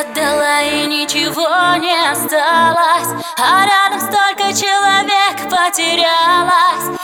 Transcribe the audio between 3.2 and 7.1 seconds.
А рядом столько человек потерялось.